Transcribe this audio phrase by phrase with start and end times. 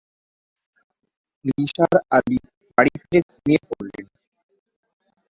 [1.45, 2.37] নিসার আলি
[2.77, 4.05] বাড়ি ফিরে ঘুমিয়ে পড়লেন।